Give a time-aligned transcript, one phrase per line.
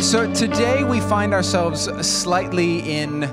[0.00, 3.28] So today we find ourselves slightly in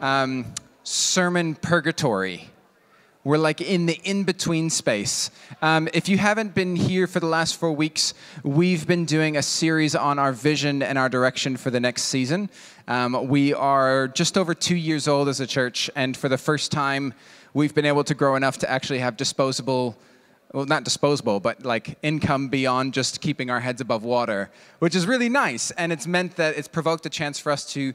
[0.00, 0.46] um,
[0.84, 2.48] sermon purgatory.
[3.24, 5.32] We're like in the in between space.
[5.60, 8.14] Um, if you haven't been here for the last four weeks,
[8.44, 12.50] we've been doing a series on our vision and our direction for the next season.
[12.86, 16.70] Um, we are just over two years old as a church, and for the first
[16.70, 17.14] time,
[17.52, 19.96] we've been able to grow enough to actually have disposable
[20.56, 25.06] well, not disposable, but like income beyond just keeping our heads above water, which is
[25.06, 25.70] really nice.
[25.72, 27.92] And it's meant that it's provoked a chance for us to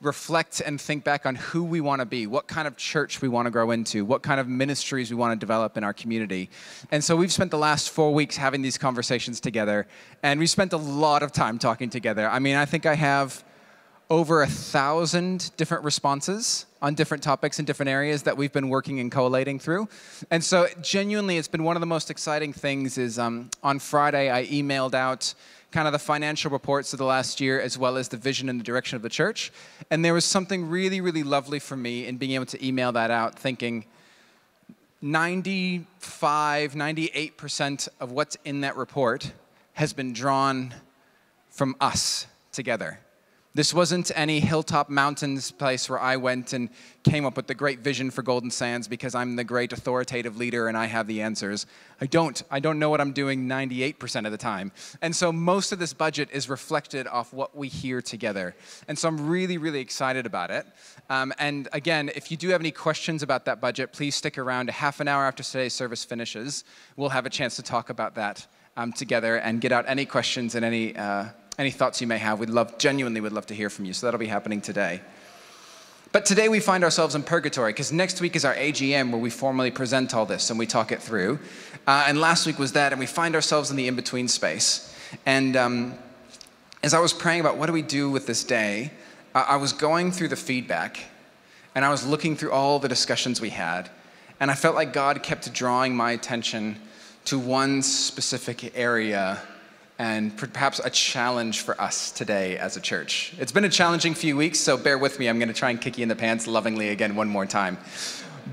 [0.00, 3.26] reflect and think back on who we want to be, what kind of church we
[3.26, 6.50] want to grow into, what kind of ministries we want to develop in our community.
[6.92, 9.88] And so we've spent the last four weeks having these conversations together,
[10.22, 12.30] and we spent a lot of time talking together.
[12.30, 13.42] I mean, I think I have
[14.10, 19.00] over a thousand different responses on different topics in different areas that we've been working
[19.00, 19.88] and collating through.
[20.30, 24.30] And so genuinely, it's been one of the most exciting things is um, on Friday,
[24.30, 25.34] I emailed out
[25.70, 28.60] kind of the financial reports of the last year as well as the vision and
[28.60, 29.50] the direction of the church.
[29.90, 33.10] And there was something really, really lovely for me in being able to email that
[33.10, 33.86] out thinking
[35.02, 39.32] 95, 98% of what's in that report
[39.74, 40.74] has been drawn
[41.50, 43.00] from us together.
[43.56, 46.68] This wasn't any hilltop mountains place where I went and
[47.04, 50.66] came up with the great vision for Golden Sands because I'm the great authoritative leader
[50.66, 51.64] and I have the answers.
[52.00, 52.42] I don't.
[52.50, 54.72] I don't know what I'm doing 98% of the time.
[55.02, 58.56] And so most of this budget is reflected off what we hear together.
[58.88, 60.66] And so I'm really, really excited about it.
[61.08, 64.68] Um, and again, if you do have any questions about that budget, please stick around.
[64.68, 66.64] A half an hour after today's service finishes,
[66.96, 70.56] we'll have a chance to talk about that um, together and get out any questions
[70.56, 70.96] and any.
[70.96, 71.26] Uh,
[71.58, 72.40] any thoughts you may have.
[72.40, 73.92] We'd love, genuinely would love to hear from you.
[73.92, 75.00] So that'll be happening today.
[76.12, 79.30] But today we find ourselves in purgatory because next week is our AGM where we
[79.30, 81.40] formally present all this and we talk it through.
[81.86, 84.96] Uh, and last week was that, and we find ourselves in the in between space.
[85.26, 85.94] And um,
[86.82, 88.92] as I was praying about what do we do with this day,
[89.34, 90.98] I was going through the feedback
[91.74, 93.90] and I was looking through all the discussions we had.
[94.38, 96.76] And I felt like God kept drawing my attention
[97.24, 99.42] to one specific area
[99.98, 103.32] and perhaps a challenge for us today as a church.
[103.38, 105.28] It's been a challenging few weeks, so bear with me.
[105.28, 107.78] I'm going to try and kick you in the pants lovingly again one more time.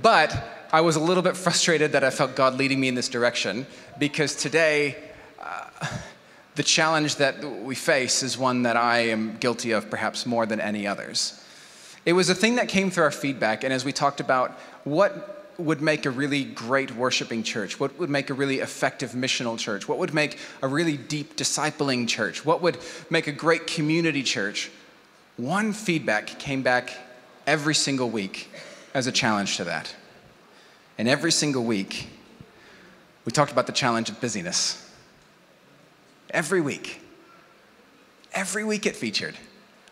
[0.02, 3.10] But I was a little bit frustrated that I felt God leading me in this
[3.10, 3.66] direction
[3.98, 4.96] because today,
[5.42, 5.68] uh,
[6.56, 10.62] the challenge that we face is one that I am guilty of perhaps more than
[10.62, 11.44] any others.
[12.06, 14.52] It was a thing that came through our feedback, and as we talked about
[14.84, 17.80] what would make a really great worshiping church?
[17.80, 19.88] What would make a really effective missional church?
[19.88, 22.46] What would make a really deep discipling church?
[22.46, 22.78] What would
[23.10, 24.70] make a great community church?
[25.38, 26.92] One feedback came back
[27.48, 28.50] every single week
[28.94, 29.96] as a challenge to that.
[30.98, 32.08] And every single week,
[33.26, 34.90] we talked about the challenge of busyness.
[36.30, 37.02] Every week.
[38.34, 39.36] Every week it featured.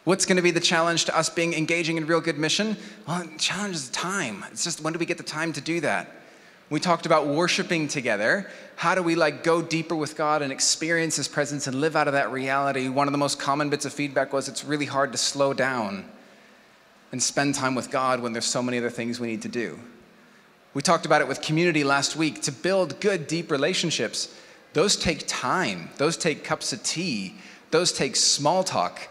[0.05, 2.77] What's going to be the challenge to us being engaging in real good mission?
[3.07, 4.45] Well, the challenge is time.
[4.51, 6.15] It's just when do we get the time to do that?
[6.69, 8.49] We talked about worshiping together.
[8.75, 12.07] How do we like go deeper with God and experience His presence and live out
[12.07, 12.87] of that reality?
[12.87, 16.05] One of the most common bits of feedback was it's really hard to slow down
[17.11, 19.79] and spend time with God when there's so many other things we need to do.
[20.75, 22.43] We talked about it with community last week.
[22.43, 24.33] To build good, deep relationships,
[24.73, 25.89] those take time.
[25.97, 27.35] Those take cups of tea.
[27.71, 29.01] Those take small talk.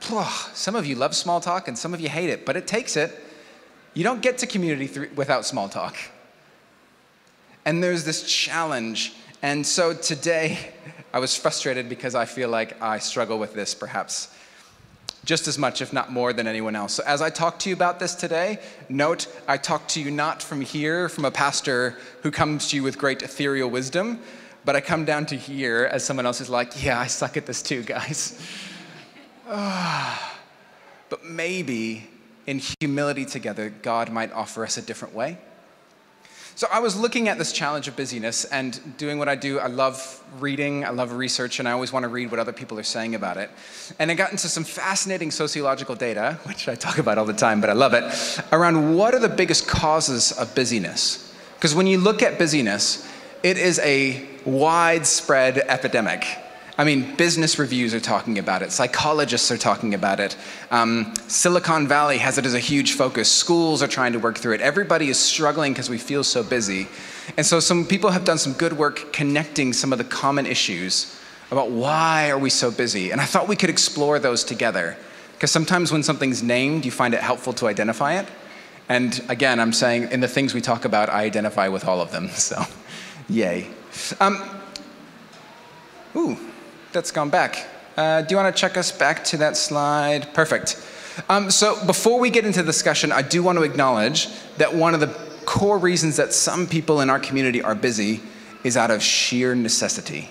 [0.00, 2.96] Some of you love small talk and some of you hate it, but it takes
[2.96, 3.12] it.
[3.94, 5.96] You don't get to community th- without small talk.
[7.64, 9.14] And there's this challenge.
[9.42, 10.72] And so today,
[11.12, 14.32] I was frustrated because I feel like I struggle with this perhaps
[15.26, 16.94] just as much, if not more, than anyone else.
[16.94, 20.40] So as I talk to you about this today, note I talk to you not
[20.40, 24.20] from here, from a pastor who comes to you with great ethereal wisdom,
[24.64, 27.44] but I come down to here as someone else who's like, yeah, I suck at
[27.44, 28.40] this too, guys.
[31.08, 32.08] but maybe
[32.46, 35.38] in humility together, God might offer us a different way.
[36.56, 39.58] So I was looking at this challenge of busyness and doing what I do.
[39.58, 42.78] I love reading, I love research, and I always want to read what other people
[42.78, 43.50] are saying about it.
[43.98, 47.60] And I got into some fascinating sociological data, which I talk about all the time,
[47.60, 51.34] but I love it, around what are the biggest causes of busyness.
[51.56, 53.06] Because when you look at busyness,
[53.42, 56.24] it is a widespread epidemic.
[56.78, 60.36] I mean, business reviews are talking about it, psychologists are talking about it.
[60.70, 63.32] Um, Silicon Valley has it as a huge focus.
[63.32, 64.60] Schools are trying to work through it.
[64.60, 66.88] Everybody is struggling because we feel so busy.
[67.36, 71.18] And so, some people have done some good work connecting some of the common issues
[71.50, 73.10] about why are we so busy.
[73.10, 74.96] And I thought we could explore those together.
[75.32, 78.26] Because sometimes when something's named, you find it helpful to identify it.
[78.88, 82.10] And again, I'm saying in the things we talk about, I identify with all of
[82.10, 82.28] them.
[82.36, 82.62] So,
[83.28, 83.68] yay.
[84.20, 84.42] Um,
[86.14, 86.38] ooh,
[86.96, 87.66] that's gone back.
[87.98, 90.32] Uh, do you want to check us back to that slide?
[90.32, 90.82] Perfect.
[91.28, 94.94] Um, so before we get into the discussion, I do want to acknowledge that one
[94.94, 95.14] of the
[95.44, 98.22] core reasons that some people in our community are busy
[98.64, 100.30] is out of sheer necessity.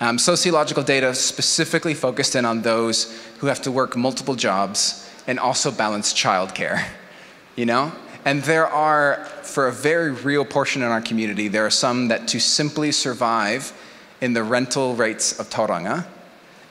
[0.00, 5.38] Um, sociological data specifically focused in on those who have to work multiple jobs and
[5.38, 6.84] also balance childcare,
[7.54, 7.92] you know?
[8.24, 12.26] And there are, for a very real portion in our community, there are some that
[12.28, 13.72] to simply survive
[14.20, 16.06] in the rental rates of Tauranga,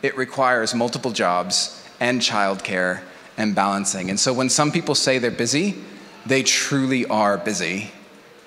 [0.02, 3.02] it requires multiple jobs and childcare
[3.38, 4.10] and balancing.
[4.10, 5.76] And so when some people say they're busy,
[6.26, 7.92] they truly are busy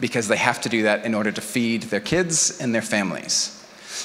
[0.00, 3.52] because they have to do that in order to feed their kids and their families.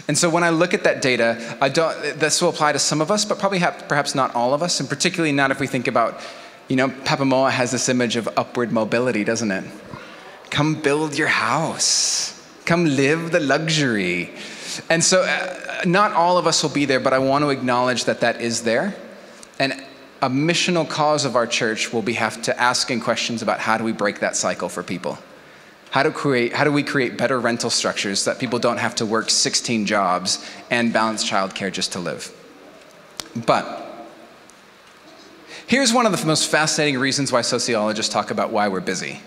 [0.07, 3.01] And so when I look at that data, I don't, this will apply to some
[3.01, 5.87] of us, but probably perhaps not all of us, and particularly not if we think
[5.87, 6.21] about,
[6.69, 9.65] you know, Papamoa has this image of upward mobility, doesn't it?
[10.49, 12.37] Come build your house.
[12.65, 14.33] Come live the luxury.
[14.89, 18.05] And so uh, not all of us will be there, but I want to acknowledge
[18.05, 18.95] that that is there.
[19.59, 19.83] And
[20.21, 23.83] a missional cause of our church will be have to asking questions about how do
[23.83, 25.17] we break that cycle for people.
[25.89, 28.95] How do, create, how do we create better rental structures so that people don't have
[28.95, 32.31] to work 16 jobs and balance childcare just to live?
[33.45, 34.07] But
[35.67, 39.19] here's one of the most fascinating reasons why sociologists talk about why we're busy.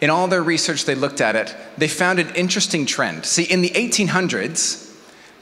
[0.00, 3.26] In all their research, they looked at it, they found an interesting trend.
[3.26, 4.94] See, in the 1800s,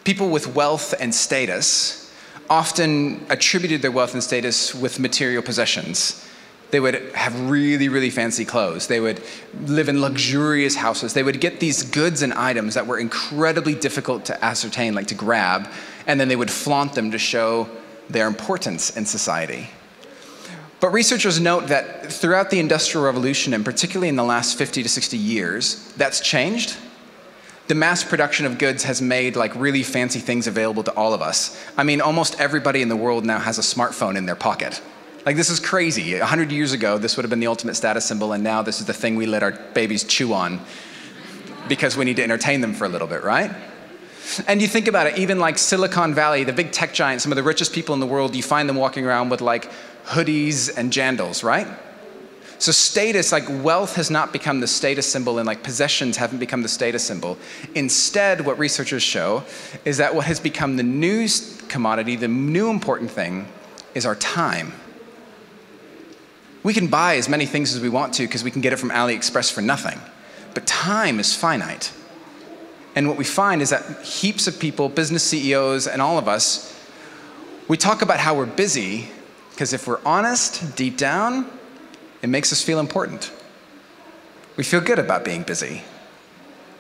[0.05, 2.03] people with wealth and status
[2.49, 6.23] often attributed their wealth and status with material possessions.
[6.70, 8.87] They would have really, really fancy clothes.
[8.87, 9.23] They would
[9.62, 11.12] live in luxurious houses.
[11.12, 15.14] They would get these goods and items that were incredibly difficult to ascertain, like to
[15.14, 15.69] grab,
[16.06, 17.69] and then they would flaunt them to show
[18.08, 19.69] their importance in society.
[20.81, 24.88] But researchers note that throughout the Industrial Revolution, and particularly in the last 50 to
[24.88, 26.76] 60 years, that's changed.
[27.69, 31.23] The mass production of goods has made like really fancy things available to all of
[31.23, 31.61] us.
[31.76, 34.81] I mean, almost everybody in the world now has a smartphone in their pocket.
[35.25, 36.17] Like, this is crazy.
[36.17, 38.87] 100 years ago, this would have been the ultimate status symbol, and now this is
[38.87, 40.61] the thing we let our babies chew on
[41.69, 43.50] because we need to entertain them for a little bit, right?
[44.46, 47.37] And you think about it, even like Silicon Valley, the big tech giants, some of
[47.37, 49.70] the richest people in the world, you find them walking around with like
[50.06, 51.67] hoodies and jandals, right?
[52.58, 56.62] So status, like wealth has not become the status symbol and like possessions haven't become
[56.62, 57.37] the status symbol.
[57.75, 59.44] Instead, what researchers show
[59.85, 61.29] is that what has become the new
[61.69, 63.47] commodity, the new important thing,
[63.94, 64.73] is our time.
[66.62, 68.76] We can buy as many things as we want to because we can get it
[68.76, 70.00] from AliExpress for nothing.
[70.55, 71.93] But time is finite.
[72.94, 76.75] And what we find is that heaps of people, business CEOs, and all of us,
[77.69, 79.11] we talk about how we're busy
[79.56, 81.50] because if we're honest, deep down,
[82.20, 83.32] it makes us feel important.
[84.58, 85.82] We feel good about being busy.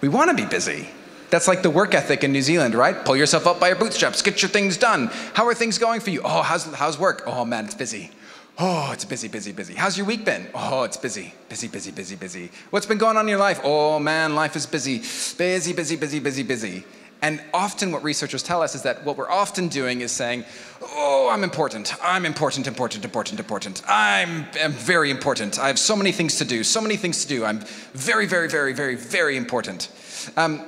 [0.02, 0.90] We want to be busy.
[1.30, 3.02] That's like the work ethic in New Zealand, right?
[3.02, 5.06] Pull yourself up by your bootstraps, get your things done.
[5.32, 6.20] How are things going for you?
[6.22, 7.22] Oh, how's, how's work?
[7.26, 8.10] Oh, man, it's busy.
[8.58, 9.72] Oh, it's busy, busy, busy.
[9.72, 10.46] How's your week been?
[10.54, 12.50] Oh, it's busy, busy, busy, busy, busy.
[12.68, 13.60] What's been going on in your life?
[13.62, 14.98] Oh man, life is busy,
[15.36, 16.84] busy, busy, busy, busy, busy.
[17.22, 20.44] And often, what researchers tell us is that what we're often doing is saying,
[20.82, 21.94] Oh, I'm important.
[22.02, 23.82] I'm important, important, important, important.
[23.88, 25.58] I'm, I'm very important.
[25.58, 27.44] I have so many things to do, so many things to do.
[27.44, 27.60] I'm
[27.94, 29.88] very, very, very, very, very important.
[30.36, 30.58] Um,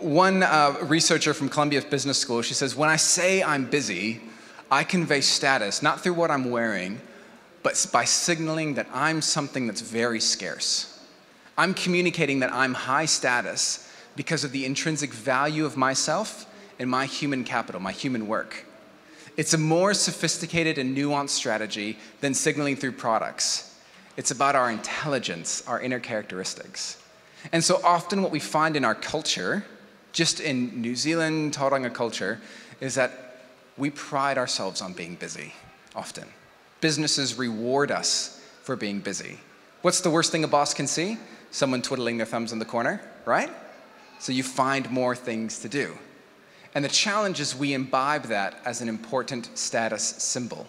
[0.00, 4.20] one uh, researcher from Columbia Business School, she says, When I say I'm busy,
[4.70, 7.00] I convey status not through what I'm wearing,
[7.62, 10.92] but by signaling that I'm something that's very scarce.
[11.58, 13.85] I'm communicating that I'm high status
[14.16, 16.46] because of the intrinsic value of myself
[16.78, 18.64] and my human capital, my human work.
[19.36, 23.78] It's a more sophisticated and nuanced strategy than signaling through products.
[24.16, 27.02] It's about our intelligence, our inner characteristics.
[27.52, 29.64] And so often, what we find in our culture,
[30.12, 32.40] just in New Zealand, Tauranga culture,
[32.80, 33.40] is that
[33.76, 35.52] we pride ourselves on being busy
[35.94, 36.24] often.
[36.80, 39.38] Businesses reward us for being busy.
[39.82, 41.18] What's the worst thing a boss can see?
[41.50, 43.50] Someone twiddling their thumbs in the corner, right?
[44.18, 45.96] So you find more things to do.
[46.74, 50.66] And the challenge is we imbibe that as an important status symbol.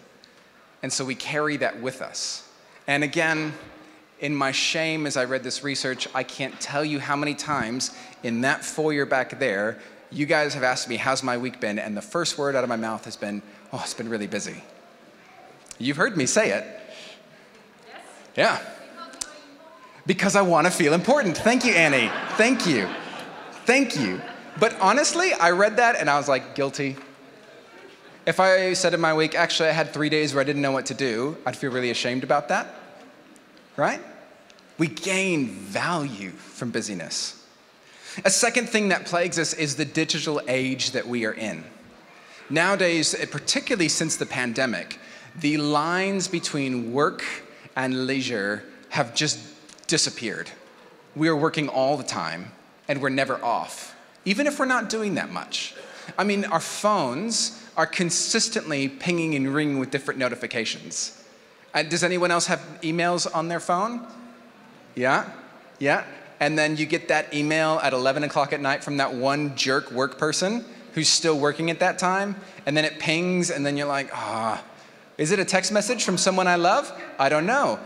[0.81, 2.47] And so we carry that with us.
[2.87, 3.53] And again,
[4.19, 7.91] in my shame as I read this research, I can't tell you how many times
[8.23, 11.79] in that foyer back there you guys have asked me, how's my week been?
[11.79, 13.41] And the first word out of my mouth has been,
[13.73, 14.63] oh, it's been really busy.
[15.79, 16.65] You've heard me say it.
[17.85, 18.01] Yes.
[18.35, 18.59] Yeah.
[20.05, 21.37] Because I want to feel important.
[21.37, 22.09] Thank you, Annie.
[22.37, 22.87] Thank you.
[23.67, 24.21] Thank you.
[24.61, 26.95] But honestly, I read that and I was like, guilty.
[28.25, 30.71] If I said in my week, actually, I had three days where I didn't know
[30.71, 32.73] what to do, I'd feel really ashamed about that.
[33.75, 33.99] Right?
[34.77, 37.45] We gain value from busyness.
[38.23, 41.65] A second thing that plagues us is the digital age that we are in.
[42.49, 44.97] Nowadays, uh, particularly since the pandemic,
[45.41, 47.21] the lines between work
[47.75, 49.39] and leisure have just
[49.87, 50.49] disappeared.
[51.17, 52.53] We are working all the time
[52.87, 55.73] and we're never off, even if we're not doing that much.
[56.17, 61.23] I mean, our phones are consistently pinging and ringing with different notifications.
[61.73, 64.05] Uh, does anyone else have emails on their phone?
[64.95, 65.29] Yeah?
[65.79, 66.05] Yeah?
[66.39, 69.91] And then you get that email at 11 o'clock at night from that one jerk
[69.91, 70.63] work person
[70.93, 74.59] who's still working at that time, and then it pings, and then you're like, ah,
[74.59, 74.73] oh,
[75.17, 76.91] is it a text message from someone I love?
[77.19, 77.79] I don't know.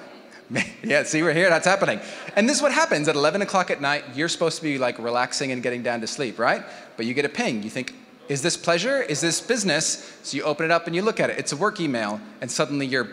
[0.84, 2.00] yeah, see, we're here, that's happening.
[2.36, 4.04] And this is what happens at 11 o'clock at night.
[4.16, 6.64] You're supposed to be like relaxing and getting down to sleep, right?
[6.98, 7.64] But you get a ping.
[7.64, 7.94] You think,
[8.28, 9.02] is this pleasure?
[9.02, 10.18] Is this business?
[10.24, 11.40] So you open it up and you look at it.
[11.40, 13.08] It's a work email, and suddenly your,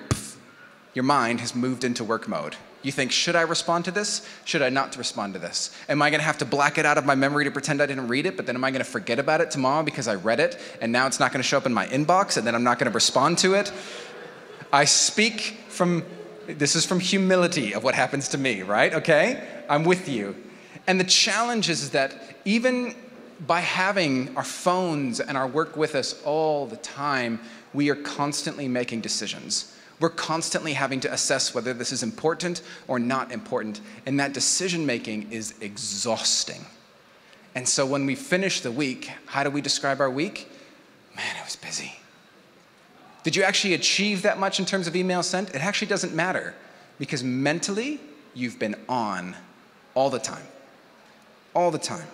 [0.95, 2.57] your mind has moved into work mode.
[2.83, 4.27] You think, should I respond to this?
[4.45, 5.77] Should I not respond to this?
[5.89, 7.87] Am I going to have to black it out of my memory to pretend I
[7.87, 10.15] didn't read it, but then am I going to forget about it tomorrow because I
[10.15, 12.55] read it and now it's not going to show up in my inbox and then
[12.55, 13.73] I'm not going to respond to it?
[14.73, 16.05] I speak from,
[16.49, 18.95] this is from humility of what happens to me, right?
[18.95, 19.47] Okay?
[19.69, 20.35] I'm with you.
[20.87, 22.95] And the challenge is that even
[23.47, 27.41] by having our phones and our work with us all the time,
[27.75, 29.75] we are constantly making decisions.
[30.01, 34.87] We're constantly having to assess whether this is important or not important, and that decision
[34.87, 36.65] making is exhausting.
[37.55, 40.49] And so when we finish the week, how do we describe our week?
[41.17, 41.99] Man, it was busy.
[43.29, 45.51] Did you actually achieve that much in terms of email sent?
[45.51, 46.55] It actually doesn't matter
[46.99, 48.01] because mentally,
[48.33, 49.37] you've been on
[49.95, 50.47] all the time.
[51.53, 52.07] All the time.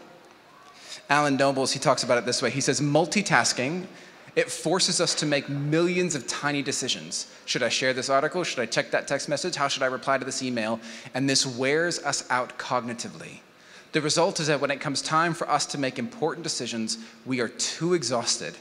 [1.08, 2.50] Alan Nobles, he talks about it this way.
[2.50, 3.86] He says, multitasking
[4.34, 7.32] it forces us to make millions of tiny decisions.
[7.44, 8.42] Should I share this article?
[8.42, 9.54] Should I check that text message?
[9.54, 10.80] How should I reply to this email?
[11.14, 13.38] And this wears us out cognitively.
[13.92, 17.38] The result is that when it comes time for us to make important decisions, we
[17.38, 18.56] are too exhausted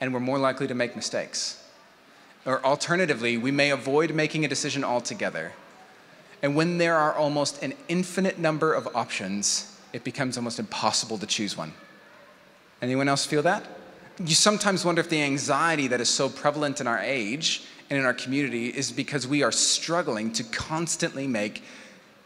[0.00, 1.58] and we're more likely to make mistakes.
[2.46, 5.52] Or alternatively, we may avoid making a decision altogether.
[6.42, 11.26] And when there are almost an infinite number of options, it becomes almost impossible to
[11.26, 11.74] choose one.
[12.80, 13.64] Anyone else feel that?
[14.26, 18.04] you sometimes wonder if the anxiety that is so prevalent in our age and in
[18.04, 21.62] our community is because we are struggling to constantly make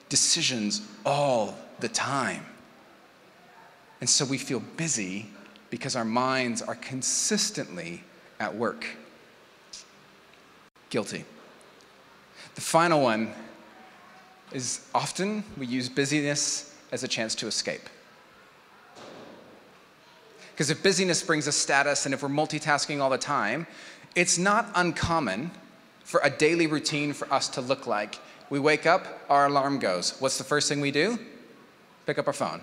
[0.08, 2.44] decisions all the time.
[4.00, 5.30] And so we feel busy
[5.70, 8.02] because our minds are consistently
[8.40, 8.86] at work.
[10.94, 11.24] Guilty.
[12.54, 13.32] The final one
[14.52, 17.88] is often we use busyness as a chance to escape.
[20.52, 23.66] Because if busyness brings us status and if we're multitasking all the time,
[24.14, 25.50] it's not uncommon
[26.04, 30.14] for a daily routine for us to look like we wake up, our alarm goes.
[30.20, 31.18] What's the first thing we do?
[32.06, 32.60] Pick up our phone.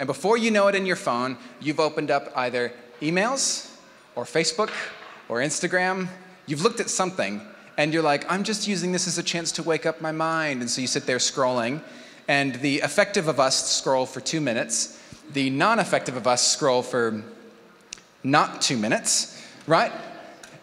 [0.00, 3.70] And before you know it in your phone, you've opened up either emails
[4.16, 4.72] or Facebook
[5.28, 6.08] or Instagram.
[6.46, 7.40] You've looked at something
[7.80, 10.60] and you're like, I'm just using this as a chance to wake up my mind.
[10.60, 11.80] And so you sit there scrolling.
[12.28, 15.00] And the effective of us scroll for two minutes
[15.32, 17.22] the non effective of us scroll for
[18.22, 19.92] not two minutes, right?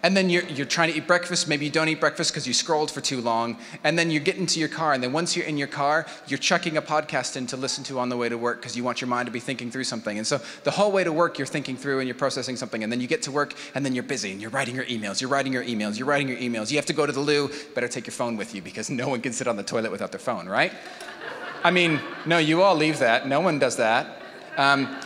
[0.07, 1.49] And then you're, you're trying to eat breakfast.
[1.49, 3.57] Maybe you don't eat breakfast because you scrolled for too long.
[3.83, 4.93] And then you get into your car.
[4.93, 7.99] And then once you're in your car, you're chucking a podcast in to listen to
[7.99, 10.17] on the way to work because you want your mind to be thinking through something.
[10.17, 12.83] And so the whole way to work, you're thinking through and you're processing something.
[12.83, 15.19] And then you get to work and then you're busy and you're writing your emails.
[15.19, 15.99] You're writing your emails.
[15.99, 16.71] You're writing your emails.
[16.71, 17.51] You have to go to the loo.
[17.75, 20.13] Better take your phone with you because no one can sit on the toilet without
[20.13, 20.71] their phone, right?
[21.65, 23.27] I mean, no, you all leave that.
[23.27, 24.21] No one does that.
[24.55, 25.01] Um,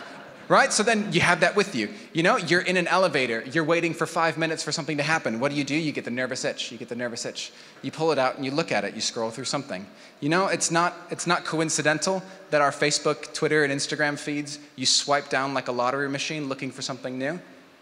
[0.51, 0.73] right?
[0.73, 1.87] So then you have that with you.
[2.11, 5.39] You know, you're in an elevator, you're waiting for five minutes for something to happen.
[5.39, 5.73] What do you do?
[5.73, 6.73] You get the nervous itch.
[6.73, 7.53] You get the nervous itch.
[7.81, 9.85] You pull it out and you look at it, you scroll through something.
[10.19, 14.85] You know, it's not, it's not coincidental that our Facebook, Twitter, and Instagram feeds, you
[14.85, 17.39] swipe down like a lottery machine looking for something new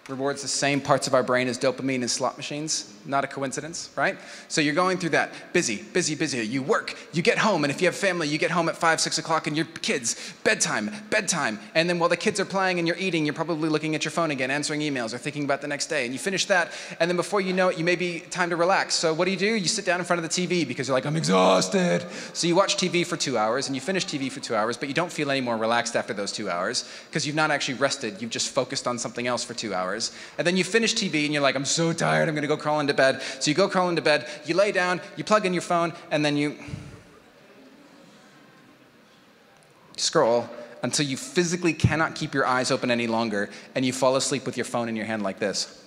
[0.10, 2.94] rewards the same parts of our brain as dopamine and slot machines.
[3.06, 4.18] Not a coincidence, right?
[4.48, 6.46] So you're going through that busy, busy, busy.
[6.46, 9.00] You work, you get home, and if you have family, you get home at five,
[9.00, 11.60] six o'clock, and your kids, bedtime, bedtime.
[11.76, 14.12] And then while the kids are playing and you're eating, you're probably looking at your
[14.12, 16.06] phone again, answering emails or thinking about the next day.
[16.06, 18.56] And you finish that, and then before you know it, you may be time to
[18.56, 18.96] relax.
[18.96, 19.54] So what do you do?
[19.54, 22.06] You sit down in front of the TV because you're like, I'm exhausted.
[22.34, 24.88] So you watch TV for two hours, and you finish TV for two hours, but
[24.88, 28.22] you don't feel any more relaxed after those two hours because you've not actually rested.
[28.22, 30.18] You've just focused on something else for two hours hours.
[30.38, 32.80] And then you finish TV and you're like, I'm so tired, I'm gonna go crawl
[32.80, 33.22] into bed.
[33.40, 36.24] So you go crawl into bed, you lay down, you plug in your phone, and
[36.24, 36.56] then you
[39.98, 40.50] scroll
[40.82, 44.56] until you physically cannot keep your eyes open any longer and you fall asleep with
[44.56, 45.84] your phone in your hand like this.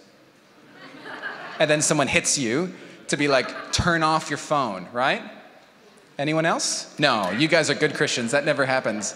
[1.59, 2.73] and then someone hits you
[3.09, 5.23] to be like, turn off your phone, right?
[6.19, 6.95] Anyone else?
[6.99, 8.33] No, you guys are good Christians.
[8.33, 9.15] That never happens.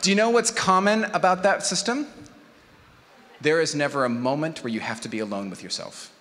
[0.00, 2.06] Do you know what's common about that system?
[3.40, 6.12] There is never a moment where you have to be alone with yourself.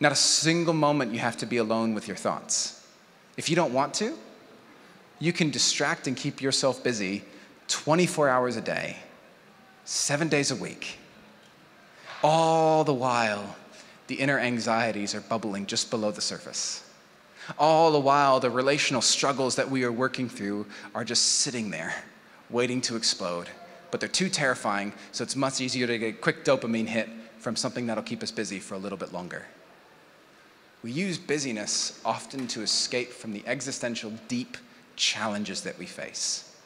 [0.00, 2.84] Not a single moment you have to be alone with your thoughts.
[3.36, 4.18] If you don't want to,
[5.18, 7.22] you can distract and keep yourself busy
[7.68, 8.96] 24 hours a day,
[9.84, 10.98] seven days a week.
[12.22, 13.56] All the while,
[14.08, 16.88] the inner anxieties are bubbling just below the surface.
[17.58, 21.94] All the while, the relational struggles that we are working through are just sitting there,
[22.50, 23.48] waiting to explode.
[23.92, 27.08] But they're too terrifying, so it's much easier to get a quick dopamine hit
[27.38, 29.46] from something that'll keep us busy for a little bit longer.
[30.82, 34.56] We use busyness often to escape from the existential, deep
[34.96, 36.56] challenges that we face.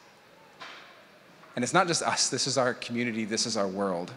[1.55, 4.11] And it's not just us, this is our community, this is our world.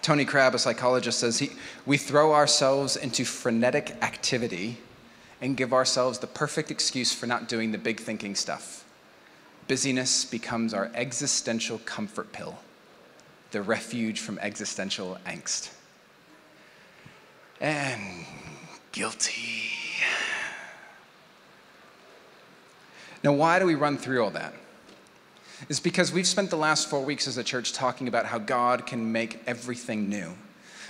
[0.00, 1.50] Tony Crabbe, a psychologist, says he,
[1.84, 4.78] we throw ourselves into frenetic activity
[5.42, 8.86] and give ourselves the perfect excuse for not doing the big thinking stuff.
[9.68, 12.58] Busyness becomes our existential comfort pill,
[13.50, 15.70] the refuge from existential angst.
[17.60, 18.24] And
[18.92, 19.70] guilty.
[23.22, 24.54] Now, why do we run through all that?
[25.68, 28.86] is because we've spent the last four weeks as a church talking about how God
[28.86, 30.34] can make everything new,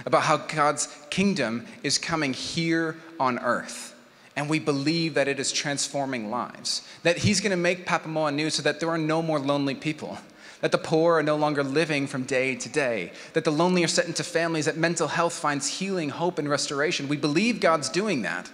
[0.04, 3.94] about how God's kingdom is coming here on earth.
[4.38, 8.50] And we believe that it is transforming lives, that He's going to make Papamoa new
[8.50, 10.16] so that there are no more lonely people,
[10.60, 13.88] that the poor are no longer living from day to day, that the lonely are
[13.88, 17.08] set into families, that mental health finds healing, hope, and restoration.
[17.08, 18.48] We believe God's doing that.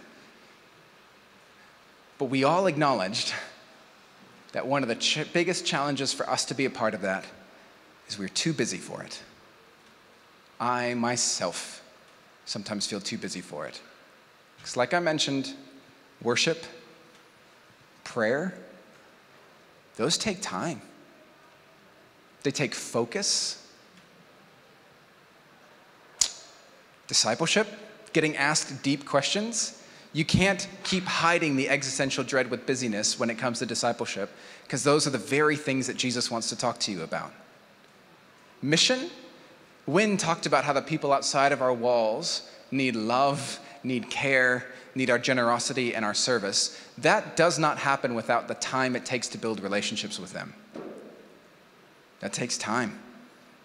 [2.17, 3.35] But we all acknowledged
[4.53, 7.27] that one of the ch- biggest challenges for us to be a part of that
[8.09, 9.23] is we're too busy for it.
[10.59, 11.85] I myself
[12.47, 13.83] sometimes feel too busy for it.
[14.57, 15.53] Because, like I mentioned,
[16.23, 16.65] worship,
[18.05, 18.55] prayer,
[19.97, 20.83] those take time.
[22.43, 23.61] They take focus.
[27.07, 27.69] Discipleship,
[28.13, 33.37] getting asked deep questions, you can't keep hiding the existential dread with busyness when it
[33.37, 34.31] comes to discipleship,
[34.63, 37.33] because those are the very things that Jesus wants to talk to you about.
[38.63, 39.11] Mission,
[39.87, 45.11] Wynn talked about how the people outside of our walls need love, need care, need
[45.11, 46.81] our generosity and our service.
[46.99, 50.55] That does not happen without the time it takes to build relationships with them.
[52.21, 52.99] That takes time.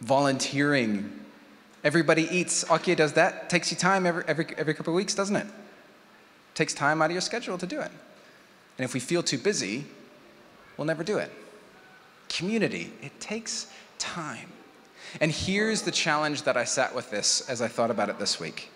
[0.02, 1.20] Volunteering.
[1.84, 2.64] Everybody eats.
[2.66, 3.50] Akia does that.
[3.50, 5.48] Takes you time every, every, every couple of weeks, doesn't it?
[6.60, 7.90] takes time out of your schedule to do it.
[8.78, 9.86] And if we feel too busy,
[10.76, 11.32] we'll never do it.
[12.28, 14.52] Community, it takes time.
[15.22, 18.42] And here's the challenge that I sat with this as I thought about it this
[18.42, 18.70] week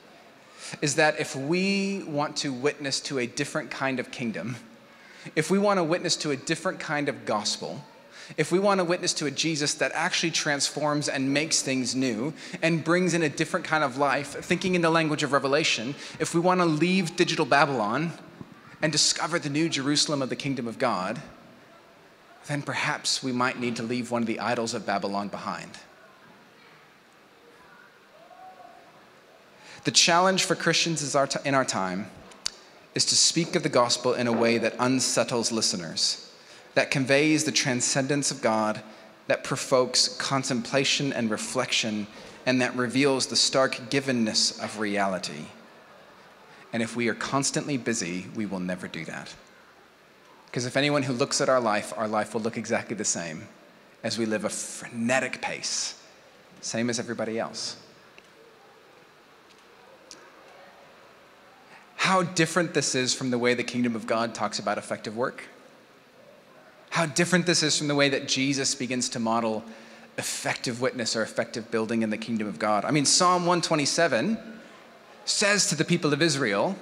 [0.82, 4.56] is that if we want to witness to a different kind of kingdom,
[5.36, 7.84] if we want to witness to a different kind of gospel,
[8.38, 12.34] if we want to witness to a Jesus that actually transforms and makes things new
[12.62, 16.34] and brings in a different kind of life, thinking in the language of Revelation, if
[16.34, 18.14] we want to leave digital Babylon
[18.82, 21.22] and discover the new Jerusalem of the kingdom of God,
[22.48, 25.72] then perhaps we might need to leave one of the idols of Babylon behind.
[29.84, 31.16] The challenge for Christians
[31.46, 32.08] in our time
[32.96, 36.32] is to speak of the gospel in a way that unsettles listeners
[36.74, 38.82] that conveys the transcendence of God,
[39.28, 42.08] that provokes contemplation and reflection,
[42.46, 45.46] and that reveals the stark givenness of reality.
[46.72, 49.34] And if we are constantly busy, we will never do that.
[50.48, 53.48] Because if anyone who looks at our life, our life will look exactly the same
[54.04, 56.02] as we live a frenetic pace,
[56.62, 57.78] same as everybody else.
[62.04, 65.44] How different this is from the way the kingdom of God talks about effective work
[66.94, 69.64] how different this is from the way that Jesus begins to model
[70.20, 72.86] effective witness or effective building in the kingdom of God.
[72.86, 74.38] I mean, Psalm 127
[75.26, 76.76] says to the people of Israel,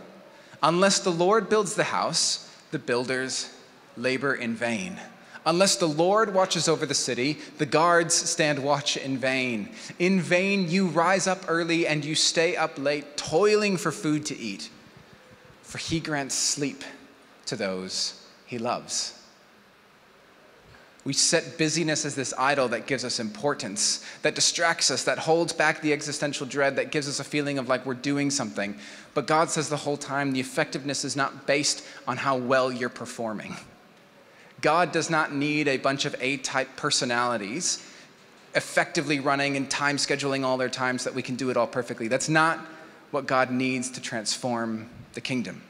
[0.62, 3.56] Unless the Lord builds the house, the builders
[3.96, 5.00] labor in vain.
[5.46, 9.70] Unless the Lord watches over the city, the guards stand watch in vain.
[9.98, 14.38] In vain you rise up early and you stay up late, toiling for food to
[14.38, 14.70] eat,
[15.72, 16.84] for he grants sleep
[17.46, 19.18] to those he loves.
[21.06, 25.54] We set busyness as this idol that gives us importance, that distracts us, that holds
[25.54, 28.78] back the existential dread, that gives us a feeling of like we're doing something.
[29.14, 32.90] But God says the whole time the effectiveness is not based on how well you're
[32.90, 33.56] performing.
[34.60, 37.82] God does not need a bunch of A type personalities
[38.56, 41.66] effectively running and time scheduling all their times so that we can do it all
[41.66, 42.10] perfectly.
[42.10, 42.60] That's not
[43.12, 45.62] what God needs to transform the kingdom.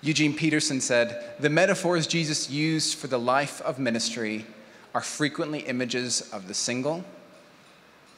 [0.00, 4.46] Eugene Peterson said, The metaphors Jesus used for the life of ministry
[4.94, 7.04] are frequently images of the single,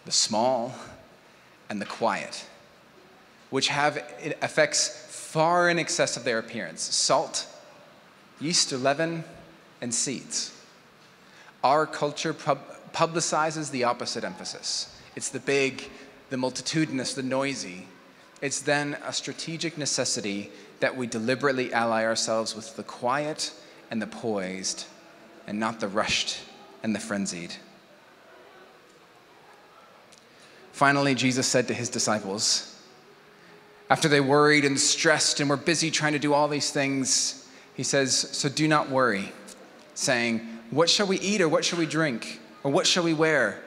[0.05, 0.75] the small,
[1.69, 2.45] and the quiet,
[3.51, 3.97] which have
[4.43, 7.47] effects far in excess of their appearance salt,
[8.41, 9.25] yeast or leaven,
[9.81, 10.53] and seeds.
[11.63, 14.95] Our culture pub- publicizes the opposite emphasis.
[15.17, 15.89] It's the big,
[16.31, 17.87] the multitudinous, the noisy.
[18.41, 20.51] It's then a strategic necessity
[20.81, 23.53] that we deliberately ally ourselves with the quiet
[23.91, 24.87] and the poised,
[25.47, 26.39] and not the rushed
[26.83, 27.55] and the frenzied.
[30.73, 32.71] Finally, Jesus said to his disciples,
[33.91, 37.83] after they worried and stressed and were busy trying to do all these things, he
[37.83, 39.33] says, So do not worry,
[39.95, 40.39] saying,
[40.71, 43.61] What shall we eat, or what shall we drink, or what shall we wear?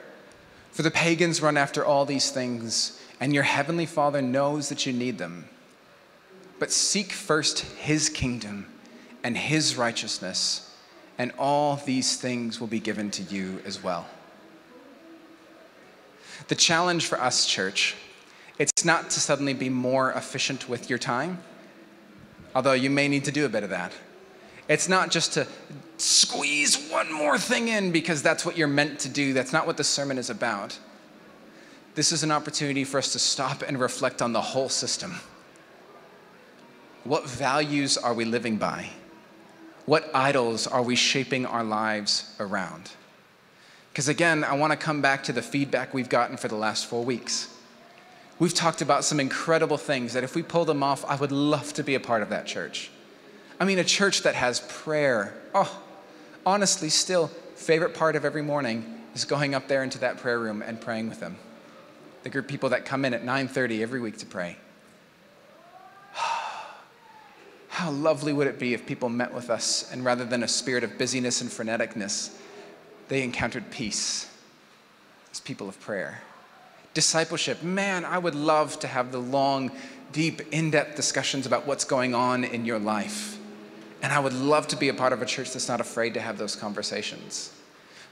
[0.72, 4.92] For the pagans run after all these things, and your heavenly Father knows that you
[4.92, 5.48] need them.
[6.58, 8.66] But seek first his kingdom
[9.22, 10.74] and his righteousness,
[11.18, 14.06] and all these things will be given to you as well.
[16.48, 17.96] The challenge for us, church,
[18.58, 21.42] it's not to suddenly be more efficient with your time,
[22.54, 23.92] although you may need to do a bit of that.
[24.68, 25.46] It's not just to
[25.96, 29.32] squeeze one more thing in because that's what you're meant to do.
[29.32, 30.78] That's not what the sermon is about.
[31.94, 35.14] This is an opportunity for us to stop and reflect on the whole system.
[37.04, 38.90] What values are we living by?
[39.86, 42.90] What idols are we shaping our lives around?
[43.92, 46.86] Because again, I want to come back to the feedback we've gotten for the last
[46.86, 47.54] four weeks.
[48.40, 51.72] We've talked about some incredible things that if we pull them off, I would love
[51.74, 52.90] to be a part of that church.
[53.60, 55.34] I mean, a church that has prayer.
[55.54, 55.80] Oh,
[56.44, 60.60] honestly, still, favorite part of every morning is going up there into that prayer room
[60.62, 61.36] and praying with them.
[62.24, 64.56] The group of people that come in at 9:30 every week to pray.
[67.68, 70.82] How lovely would it be if people met with us and rather than a spirit
[70.82, 72.34] of busyness and freneticness,
[73.08, 74.28] they encountered peace
[75.30, 76.22] as people of prayer.
[76.94, 79.72] Discipleship, man, I would love to have the long,
[80.12, 83.38] deep, in depth discussions about what's going on in your life.
[84.00, 86.20] And I would love to be a part of a church that's not afraid to
[86.20, 87.50] have those conversations.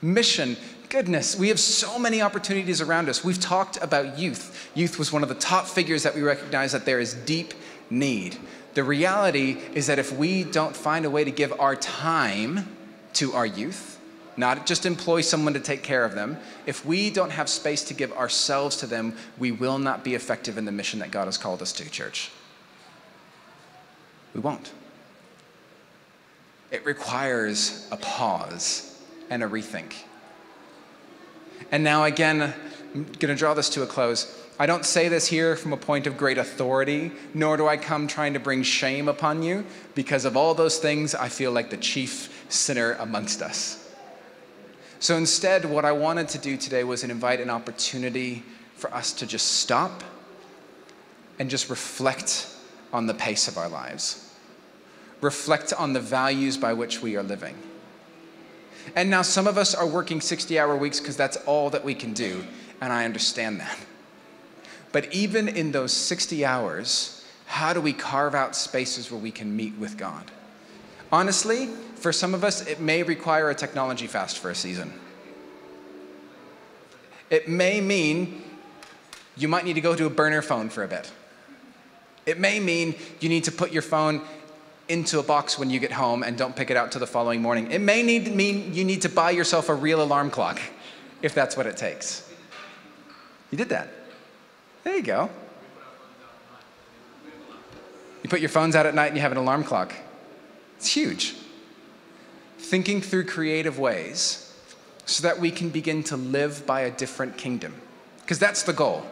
[0.02, 0.56] Mission,
[0.88, 3.22] goodness, we have so many opportunities around us.
[3.22, 4.68] We've talked about youth.
[4.74, 7.54] Youth was one of the top figures that we recognize that there is deep
[7.88, 8.36] need.
[8.74, 12.76] The reality is that if we don't find a way to give our time
[13.14, 14.00] to our youth,
[14.36, 16.36] not just employ someone to take care of them,
[16.66, 20.58] if we don't have space to give ourselves to them, we will not be effective
[20.58, 22.32] in the mission that God has called us to, church.
[24.34, 24.72] We won't.
[26.72, 28.91] It requires a pause
[29.32, 29.94] and a rethink.
[31.70, 32.52] And now, again,
[32.94, 34.38] I'm going to draw this to a close.
[34.58, 38.06] I don't say this here from a point of great authority, nor do I come
[38.06, 39.64] trying to bring shame upon you.
[39.94, 43.90] Because of all those things, I feel like the chief sinner amongst us.
[45.00, 48.44] So instead, what I wanted to do today was invite an opportunity
[48.76, 50.04] for us to just stop
[51.38, 52.54] and just reflect
[52.92, 54.30] on the pace of our lives,
[55.22, 57.56] reflect on the values by which we are living.
[58.96, 61.94] And now, some of us are working 60 hour weeks because that's all that we
[61.94, 62.44] can do,
[62.80, 63.78] and I understand that.
[64.92, 69.56] But even in those 60 hours, how do we carve out spaces where we can
[69.56, 70.30] meet with God?
[71.10, 71.66] Honestly,
[71.96, 74.92] for some of us, it may require a technology fast for a season.
[77.30, 78.42] It may mean
[79.36, 81.10] you might need to go to a burner phone for a bit.
[82.26, 84.20] It may mean you need to put your phone
[84.92, 87.40] into a box when you get home and don't pick it out till the following
[87.40, 87.70] morning.
[87.70, 90.60] It may need mean you need to buy yourself a real alarm clock
[91.22, 92.30] if that's what it takes.
[93.50, 93.88] You did that.
[94.84, 95.30] There you go.
[98.22, 99.94] You put your phones out at night and you have an alarm clock.
[100.76, 101.36] It's huge.
[102.58, 104.54] Thinking through creative ways
[105.06, 107.74] so that we can begin to live by a different kingdom.
[108.20, 109.06] Because that's the goal.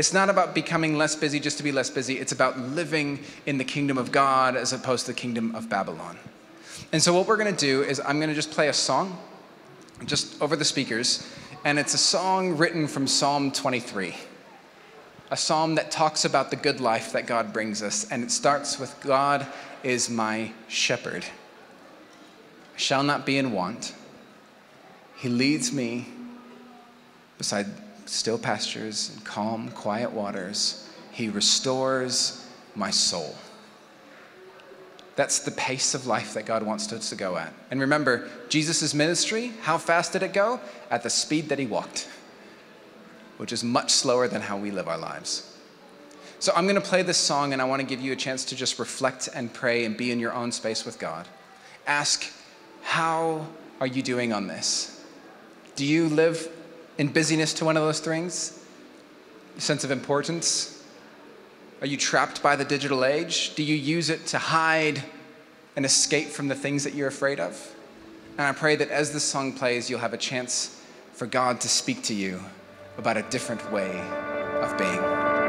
[0.00, 2.18] It's not about becoming less busy just to be less busy.
[2.18, 6.16] It's about living in the kingdom of God as opposed to the kingdom of Babylon.
[6.90, 9.18] And so, what we're going to do is, I'm going to just play a song
[10.06, 11.30] just over the speakers,
[11.66, 14.14] and it's a song written from Psalm 23
[15.30, 18.78] a psalm that talks about the good life that God brings us, and it starts
[18.78, 19.46] with God
[19.82, 21.26] is my shepherd.
[22.74, 23.92] I shall not be in want.
[25.16, 26.08] He leads me
[27.36, 27.66] beside
[28.10, 30.88] still pastures and calm, quiet waters.
[31.12, 33.34] He restores my soul.
[35.16, 37.52] That's the pace of life that God wants us to go at.
[37.70, 40.60] And remember, Jesus' ministry, how fast did it go?
[40.90, 42.08] At the speed that he walked
[43.40, 45.56] which is much slower than how we live our lives.
[46.40, 48.44] So I'm going to play this song, and I want to give you a chance
[48.44, 51.26] to just reflect and pray and be in your own space with God.
[51.86, 52.30] Ask,
[52.82, 53.46] how
[53.80, 55.02] are you doing on this?
[55.74, 56.50] Do you live
[56.98, 58.62] in busyness to one of those things?
[59.56, 60.84] A sense of importance?
[61.80, 63.54] Are you trapped by the digital age?
[63.54, 65.02] Do you use it to hide
[65.76, 67.74] and escape from the things that you're afraid of?
[68.36, 70.80] And I pray that as this song plays, you'll have a chance
[71.12, 72.40] for God to speak to you
[72.98, 74.00] about a different way
[74.60, 75.39] of being.